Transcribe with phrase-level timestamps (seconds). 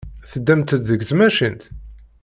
[0.31, 1.63] Teddamt-d deg tmacint?